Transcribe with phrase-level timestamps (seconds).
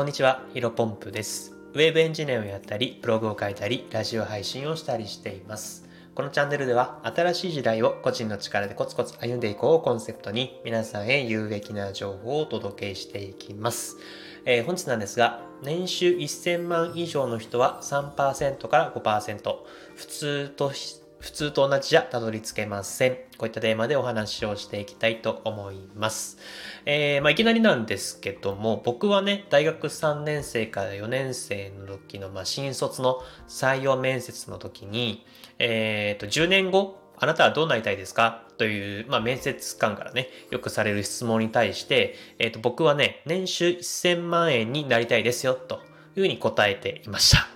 [0.00, 1.52] こんにちは、ヒロポンプです。
[1.74, 5.86] ウェブエンジニアをやったり、ブログを書いたり、ラジオ配信をしたりしています。
[6.14, 13.98] このチャンネルでは、新しい時代を個人の力でコツコツ歩んでいこうをコンセプトに、皆さんへ有益な情報をお届けしていきます。
[14.46, 19.54] えー本日なんですが、年収1000万以上の人は3%から5%、
[19.96, 23.14] 普通とし普通と同じじゃたどり着けません。
[23.36, 26.38] こういったテーマでお話をしていきたいと思います。
[26.86, 35.26] えーまあ、いきなりなんですけども、僕はね、大学3年生から4年生の時の、まあ、新卒の採用面接の時に、
[35.58, 38.44] えーと、10年後、あなたはどうなりたいですか？
[38.56, 45.80] という、まあ、面接官からね、よくされる質問に対して、えーと、僕はね、年収1000万円になりたいですよ、と
[46.16, 47.46] いうふうに答えていました。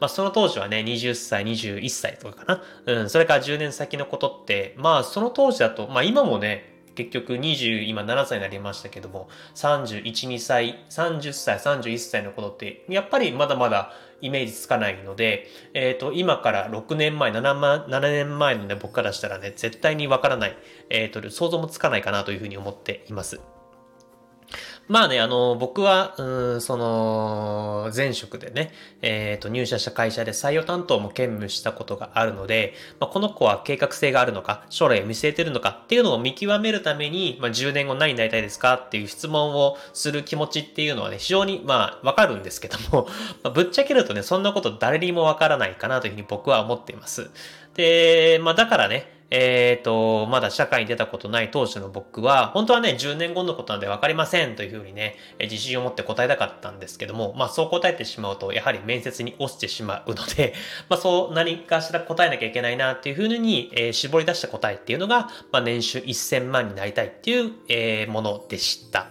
[0.00, 2.94] まあ、その当時はね、20歳、21歳とかかな。
[3.00, 20.56] うん、それから10年先のことって、まあ、その当時だと、まあ、今もね、結局20、今7歳になりましたけども、31、2歳、30歳、31歳のことって、やっぱりまだまだイメージつかないので、えっ、と、今から6年前、7, 万7年前のね、僕からしたらね、絶対にわからない、
[20.88, 23.40] えっ、と、想像もつかないかなというふうに思っています。
[24.86, 43.08] まあね、あの、僕は、うん、その、前職でね、えっ、と、入社した会社で採用担当も兼務したことがあるので、まあ、この子は計画性があるのか、将来を見据えてるのかっていうのを見極めるために、まあ、10年後何になりたいですかっていう質問をする気持ちっていうのはね、非常に、まあ、わかるんですけども、
[43.42, 47.30] まあ、ぶっちゃけるとね、そんなこと誰にもわからないかなというふうに僕は思っています。
[47.74, 60.54] で、まあ、だからね、えっ、と、まだ社会に出たことない当時の僕は、本当はね、10年後のことなんで分かりませんというふうにね、自信を持って答えたかったんですけども、まあそう答えてしまうと、やはり面接に落ちてしまうので、
[60.88, 69.08] まあそう何かしら答えなきゃいけないなっていうふうに、えー絞り出した答えっていうのが、まあ年収1000万になりたいっていう、えーものでした。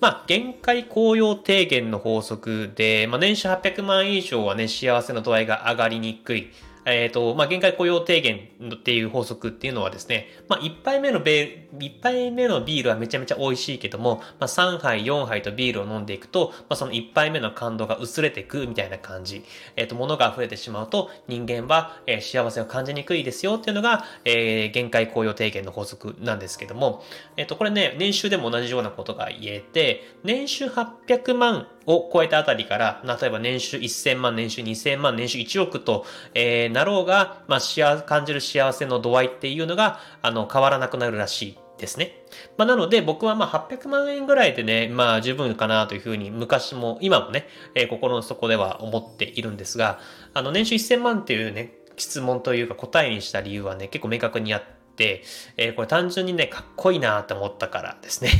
[0.00, 6.50] まあ、限界雇用低減の法則で、まあ、年収800万以上はね、幸せの度合いが上がりにくい。
[6.86, 19.44] えっ、と、まあ、限界雇用低減っていう法則っていうのはですね、まあ、1杯目のベール、1杯目のビールはめちゃめちゃ美味しいけども、まあ、3杯、4杯とビールを飲んでいくと、まあ、その1杯目の感動が薄れていくみたいな感じ。
[19.76, 27.02] えっ、と、物が溢れてしまうと、人間は、えー幸せを感じにくいですよっていうのが、えー限界雇用低減の法則なんですけども、
[27.36, 42.24] えっ、と、これね、年収でも同じようなことが言えて、年収800万を超えたあたりから、例えば年収1000万、年収2000万、年収1億と、えーなろうが、まあ、幸感じる幸せの度合いっていうのが、あの、変わらなくなるらしいですね。
[42.56, 49.98] まあ、なので僕はま800万円ぐらいでね、まあ十分かなというふうに昔も今もね、えー心の底では思っているんですが、
[50.34, 54.62] あの年収1000万っていうね、質問というか答えにした理由はね、結構明確にあっ
[54.96, 55.22] て、
[55.56, 58.30] えーこれ単純にね、かっこいいなと思ったからですね。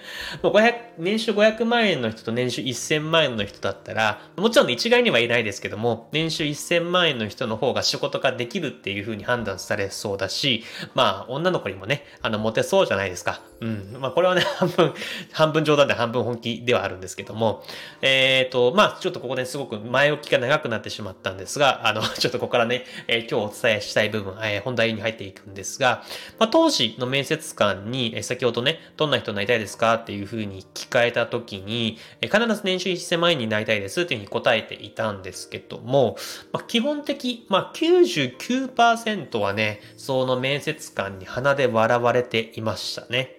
[0.42, 10.64] 500年収500万円の人と年収1000万円の人だったら、もちろん一概には言えないですけども、年収1000万円の人の方が仕事ができるっていう風に判断されそうだし、
[10.94, 13.40] まあ、女の子にもね、あの、モテそうじゃないですか。
[13.60, 13.96] うん。
[14.00, 14.94] まあ、これはね、 半分、
[15.32, 17.64] 半分冗談で半分本気ではあるんですけども、
[18.02, 26.02] えっ、と、まあ、ちょっとここですごく前置きが長くなってしまったんですが、あの、 ちょっとここからね、えー今日お伝えしたい部分、えー本題に入っていくんですが、
[26.38, 36.16] まあ、当時の面接官に、えー先ほどね、どんな人になりたいですかっていうふうに聞かれたときに、え必ず年収1000万円になりたいですっていうふうに答えていたんですけども、
[36.52, 43.36] まあ、基本的、まあ、99%はね、その面接官に鼻で笑われていましたね。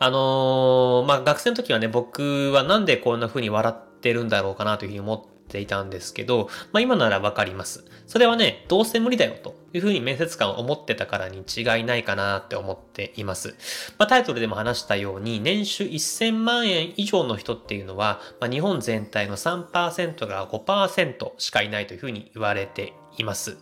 [0.00, 7.84] あのーまあ、学生の時はね、僕はなんでこんな風に笑ってるんだろうかなというふうに思ってていたんですけど、まあ、今ならわかります。
[8.06, 13.54] それはね、どうせ無理だよというふうに面接官は思ってたからに違いないかなって思っています。
[13.98, 23.58] まあ、タイトルでも話したように、年収1000万円以上の人っていうのは、まあ、日本全体の3%から5%しかいないというふうに言われています。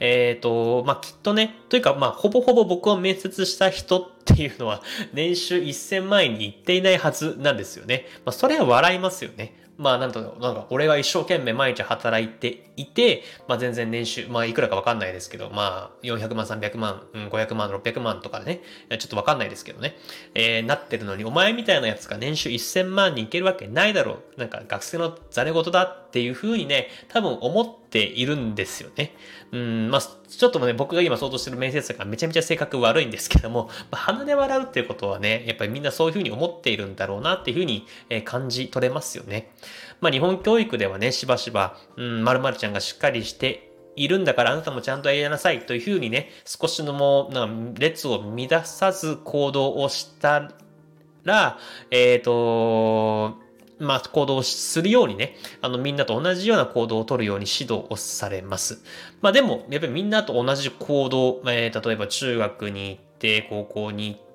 [0.00, 8.06] えっ、と、まあ、きっとね、というか、まあ、ほぼほぼ僕を面接した人っていうのは、 年収1000万円に行っていないはずなんですよね。
[8.24, 9.54] まあ、それは笑いますよね。
[9.78, 18.60] まあ、なんと、なんか、俺が一生懸命毎日働いていて、まあ、全然年収、まあ、いくらかわかんないですけど、まあ、400万、300万、うん、500万、600万とかで
[18.90, 19.96] ね、ちょっとわかんないですけどね、
[20.34, 24.40] えー、なってるのに、お前みたいなやつが年収1000万に行けるわけないだろう。
[24.40, 29.14] なんか、学生のざれ言だっていう風にね、多分思っているんですよね。
[29.50, 39.50] うん、まあ、ちょっとね、僕が今想像してる面接官がめちゃめちゃ性格悪いんですけども、 まあ、鼻で笑うっていうことはね、やっぱりみんなそういう風に思っているんだろうなっていう風に、え感じ取れますよね。
[40.00, 50.52] まあ、日本教育ではね、しばしば、うん、〇〇ちゃんがしっかりしているんだからあなたもちゃんとやりなさいというふうにね、少しのもなんか列を乱さず行動をした
[51.24, 51.58] ら、
[51.90, 53.47] えっ、と、
[53.78, 58.82] まあ、行動するようにね、あの、みんなと同じような行動を取るように指導をされます。
[59.20, 64.27] まあ、でも、やっぱりみんなと同じ行動、えー、例えば中学に行って、高校に行って、、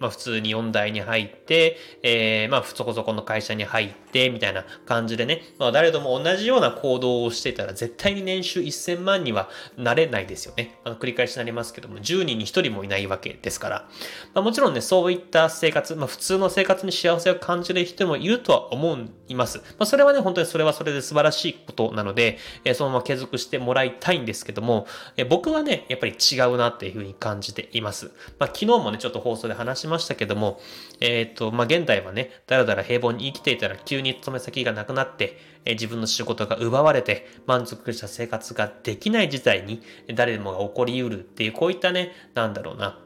[0.00, 10.78] まあ普通に4代に入って、えー、まあそこそこの会社に入って、みたいな感じでね、まあ誰とも同じような行動をしてたら絶対に年収1000万にはなれないですよね。
[10.84, 13.88] あの繰り返しになりますけども、10人に1人もいないわけですから。
[14.34, 18.98] まあもちろんね、そういった生活、まあ普通の生活に幸せを感じる人もいるとは思
[19.28, 19.58] います。
[19.58, 24.86] まあそれはね、本当にそれはそれで素晴らしいことなので、えー、そのまま継続してもらいたいんですけども、
[25.16, 28.12] えー、僕はね、やっぱり違うなっていうふうに感じています。
[28.38, 30.60] まあ昨日もね、ちょっと放送で話しましたけども、
[31.00, 39.82] えっ、ー、と、まあ、現代はね、だらだら平凡に生きていたら急に勤め先がなくなって、えー、自分の仕事が奪われて満足した生活ができない事態に
[40.14, 42.98] 誰でもが起こり得るっていう、こういったね、なんだろうな、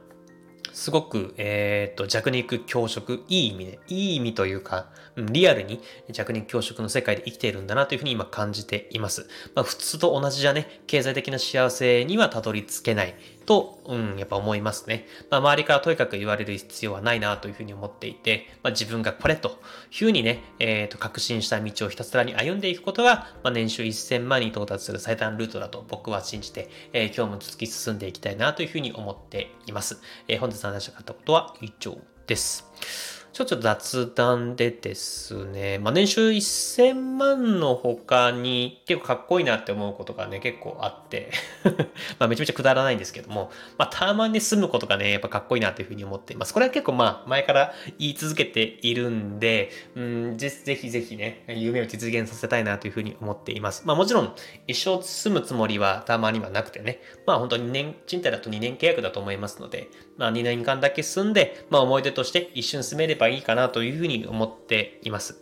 [0.75, 9.29] すごく、えっ、ー、と、弱肉強食、いい意味で、いい意味というか、リアルに弱肉強食の世界で生きているんだなというふうに今感じています。
[9.55, 13.15] まあ、普通と同じじゃね、経済的な幸せにはたどり着けない。
[13.45, 15.07] と、うん、やっぱ思いますね。
[15.31, 19.55] まあ、周りからとにかく言われる必要はないなというふうに思っていて、まあ、自分がこれという
[19.99, 30.01] ふうにね、えっ、ー、と、確信した道をひたすらに歩んでいくことが、まあ、年収1000万に到達する最短ルートだと僕は信じて、えー、今日も突き進んでいきたいなというふうに思っています。
[30.29, 33.24] えー、本日の話したかったことは以上です。
[33.35, 41.33] ちょっと雑談でですね、まあ、年収1000万の他に結構かっこいいなって思うことがね、結構あって
[42.21, 46.55] まあめちゃめちゃくだらないんですけども、まあたまに住むことがね、やっぱかっこいいなっていうふうに思っています。
[46.55, 50.49] これは結構まあ前から言い続けているんで、うん、ぜ
[50.81, 53.83] ひぜひね、夢を実現させたいなというふうに思っています。
[53.85, 54.33] まあもちろん
[54.69, 59.89] 一生住むつもりはたまにはなくてね、まあ本当に年、賃貸だと2年契約だと思いますので、
[60.19, 65.41] まあ2年間だけ住んで、まあ思い出として一瞬住めればいいかなというふうに思っています。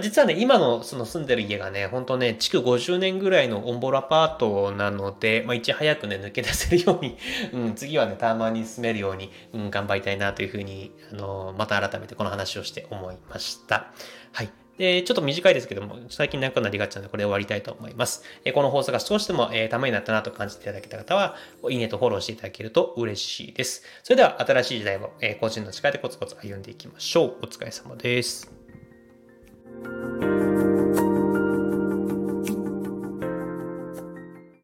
[0.00, 7.18] 実はね、今のその住んでる家がね、ほんとね、築50年ぐらいのオンボロアパートなので、まあ、いち早くね、抜け出せるように
[7.52, 13.92] うん、次はね、たまに住めるように、うん、頑張りたいなというふうに、あの、また改めてこの話をして思いました。
[14.32, 14.61] はい。
[14.78, 18.22] で、ちょっと短いですけども、最近長くなりがちなので、これで終わりたいと思います。
[18.44, 21.36] えこの放送が少しでも、え、ためになったなと感じていただけた方は、
[21.70, 23.82] いいねとフォローしていただけると嬉しいです。
[24.02, 27.36] それでは、新しい時代を、え、個人の力でコツコツ歩んでいきましょう。
[27.42, 28.50] お疲れ様です。